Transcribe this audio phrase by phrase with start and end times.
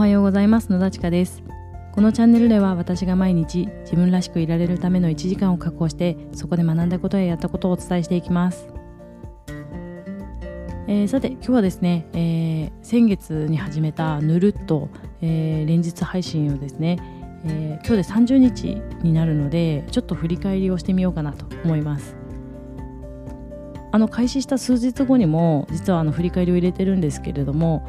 [0.00, 0.72] おはようございます。
[0.72, 1.42] 野田千佳です。
[1.92, 8.66] このチャンネルでは私が毎日自分らしくいられるための1時間を確保してそこで学んだことややったことをお伝えしていきます、
[10.88, 14.88] えー、さて今日はですね、えー、先月に始めたぬるっと、
[15.20, 16.96] えー、連日配信をですね、
[17.44, 18.64] え今日で30日
[19.02, 22.16] になるのでちょっと振り返りをしてみようかなと思います。
[23.92, 27.86] あの開始した数日後にも実はあの振り返りを入れてるんですけれども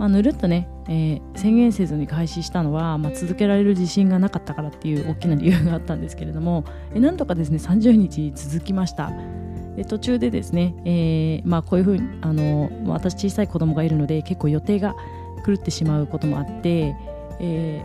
[0.00, 6.64] まあ、ぬるっとね、えー、宣言せずに開始したのは、まあ、続けられる自信がなかったからっていう大きな理由があったんですけれども、
[6.94, 9.12] えー、なんとかですね30日続きました。
[9.76, 14.96] で途中でですね、えー、まあ、こういうふうにあの私小さい子供がいるので結構予定が
[15.46, 16.96] 狂ってしまうこともあって、
[17.38, 17.84] え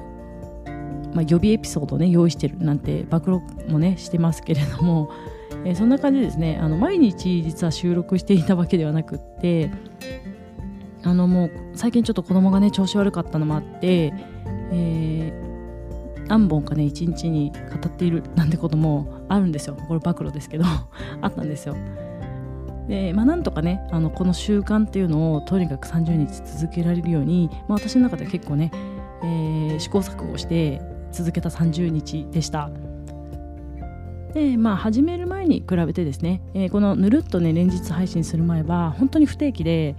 [1.14, 5.12] まあ、予備エピソードをね用意してるなんて暴露もねしてますけれども、
[5.66, 9.70] えそんな感じでですねあの毎日実は収録していたわけではなくって
[11.06, 14.12] あのもう最近ちょっと子供がね調子悪かったのもあって、
[14.72, 19.78] えー、何本かね一日に語っているなんてこともあるんですよ。
[19.88, 20.66] これ暴露ですけど。
[21.22, 21.76] あったんですよ。
[22.88, 28.72] でまあなんとかねあのこの習慣っていうのをとにかく30日続けられるように、まあ、私の中では結構ね、
[29.24, 32.72] えー、試行錯誤して続けた30日でした。
[34.34, 39.96] でまあ始める前に比べてですね、えー、このぬるっとね連日配信する前は本当に不定期で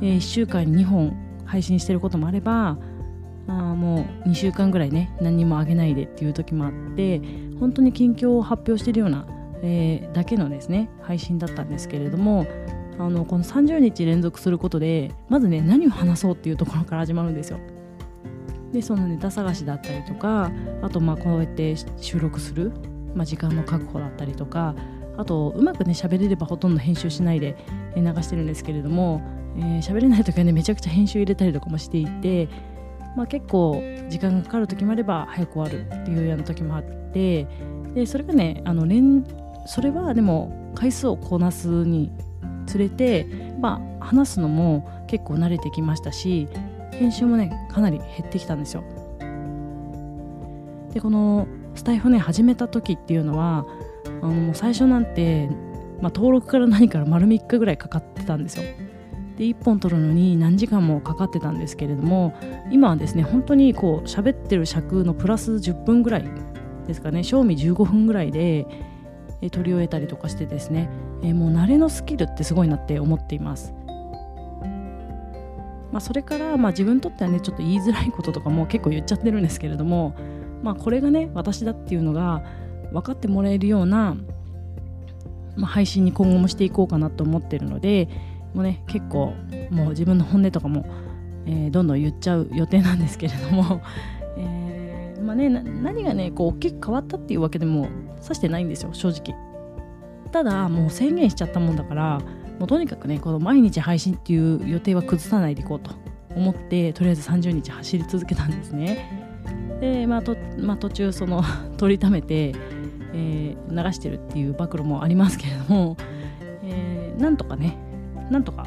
[0.00, 2.78] えー、1週間に2本配信してることもあれば
[3.48, 7.20] あもう2週間ぐらいね何にもあげないでっていう時もあって
[7.60, 9.26] 本当に近況を発表してるような、
[9.62, 12.46] えー、だけのですね配信だったんですけれども
[12.98, 17.58] あのこの30日連続することでまずね何を話そうっていうところから始まるんですよ。
[18.72, 20.50] でそのネタ探しだったりとか
[20.82, 22.72] あとまあこうやって収録する、
[23.14, 24.74] まあ、時間の確保だったりとか
[25.16, 27.56] あとうまくね喋れればほとんど編集しないで
[27.94, 29.22] 流してるんですけれども
[29.56, 32.48] えー、喋れない時はねめちゃくちゃ編集入れたりとかもしていて、
[33.16, 37.46] まあ、結構時間がかかる時もあれば早く終わるっていうような時もあって
[37.94, 39.24] でそれがねあの連
[39.66, 42.12] それはでも回数をこなすに
[42.66, 43.24] つれて、
[43.60, 46.48] まあ、話すのも結構慣れてきましたし
[46.92, 48.84] 編集もねかなり減ってきたんですよ。
[50.92, 53.66] でこのスタイフね始めた時っていうのは
[54.22, 55.48] あの最初なんて、
[56.00, 58.64] まあ、登録から何から丸3日ぐらいかかってたんですよ。
[59.36, 62.34] で1本撮るのに何時間もかかってたんですけれども
[62.70, 66.24] 今はですね本当にこう喋ってる尺のプラス10分ぐらい
[66.86, 68.66] ですかね賞味15分ぐらいで、
[69.42, 70.88] え撮り終えたりとかしてですね、
[71.22, 73.74] もう慣れのスキルってすごいなって思っています。
[75.92, 80.14] まあ、それから、まあ、自分にとってはねちょっと言いづらいこととかも結構言っちゃってるんですけれども、
[80.62, 82.44] まあ、これがね私だっていうのが
[82.92, 84.16] 分かってもらえるような、
[85.56, 88.08] まあ、配信に今後もしていこうかなと思ってるので、
[88.56, 89.34] もね結構
[89.70, 90.86] もう自分の本音とかも、
[91.46, 93.82] えー、どんどん言っちゃう予定なんですけれども、
[94.38, 97.88] えー、まあね何がねこう大きく変わったっていうわけでも
[98.20, 99.36] さしてないんですよ正直。
[100.32, 102.20] ただもう宣言しちゃったもんだから
[102.58, 105.92] もうとにかくねこの毎日配信っていう予定は崩さないでいこうと
[106.34, 109.26] 思ってとりあえず30日走り続けたんですね。
[109.80, 111.42] で、まあとまあ、途中その
[111.76, 112.54] 取りためて、
[113.12, 115.96] えー、流してるっていう暴露もありますけれども、
[116.62, 117.78] えー、なんとかね
[118.30, 118.66] なんとか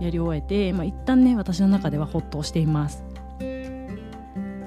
[0.00, 3.04] やり終えて、まあ、一旦ね私の中ではほっとしています。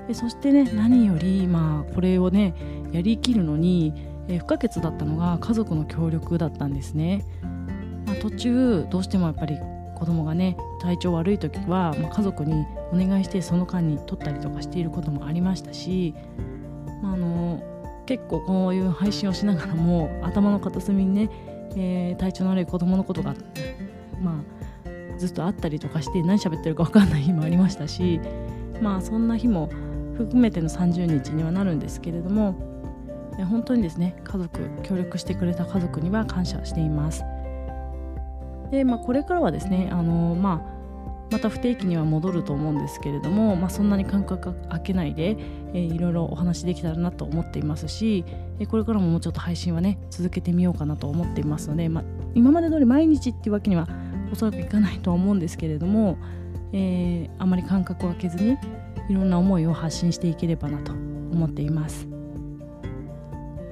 [0.08, 2.54] でそしてね何よりまあこれをね
[2.92, 3.94] やりきるのに、
[4.28, 7.24] え、不可欠だったのが家族の協力だったんですね、
[8.06, 9.58] まあ、途中どうしてもやっぱり
[9.96, 16.14] 子供がね体調悪い時は、まあ、家族にお願いしてその間に撮ったりとかしていることもありましたし、
[17.02, 17.64] まあ、あの
[18.06, 21.30] 結構こういう配信をしながらも頭の片隅にね、
[21.78, 23.34] えー、体調の悪い子供のことが
[24.24, 24.44] ま
[24.86, 28.20] あ、ずっと会ったりとかして何喋ってるか分かんない日もありましたし
[28.82, 29.70] まあそんな日も
[30.18, 32.56] 含めての30日にはなるんですけれども
[33.50, 37.24] 本当にですね家族協力してくれた家族には感謝しています。
[38.70, 40.74] で、まあ、これからはですねあの、まあ
[41.32, 45.36] また不定期には戻ると思うんですけれども、まあ、そんなに間隔空けないで、
[45.74, 48.24] えー、いろいろお話できたらなと思っていますし、
[48.60, 52.04] え、これからももうちょっと配信はね続けてみようかなと思っていますので、まあ、
[52.36, 53.88] 今まで通り毎日っていうわけには
[54.34, 56.18] おそらくいかないとは思うんですけれども、
[56.74, 58.58] えー、あまり間隔を空けずに
[59.10, 62.08] いろんな思いを発信していければなと思っています。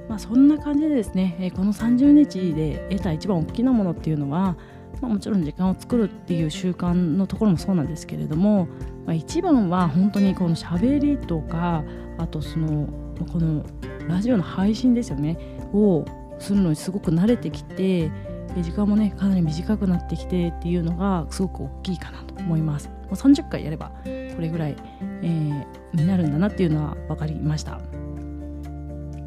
[0.08, 4.56] まあ、そんな感じでですね、え、この30日で得た一番大きなものっていうのは、
[5.00, 8.68] まあ、もちろん時間を作るっていう習慣のところもそうなんですけれども、
[9.06, 11.82] まあ、一番は本当にこのしゃべりとか
[12.18, 12.88] あとその
[13.32, 13.64] この
[14.06, 15.38] ラジオの配信ですよね
[15.72, 16.04] を
[16.38, 18.10] するのにすごく慣れてきて
[18.54, 27.80] で時間もねかなり短くなってきてっていうのがすごく大きいかなと思いますもう30回やればこれぐらい、えー、になるんだなっていうのは分かりました。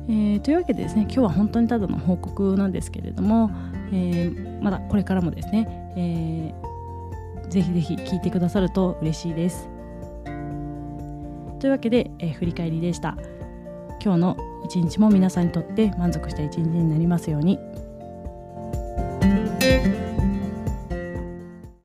[0.08, 3.50] えー、というわけでですね今日は本当にただの報告なんですけれども、
[3.92, 5.68] えー、まだこれからもですね、
[5.98, 9.68] えー、ぜひぜひ聞いてくださると嬉しいです。
[11.60, 13.18] というわけで、えー、振り返りでした。
[14.04, 17.60] 今日の一日も皆さんにとって満足した一日になりますように。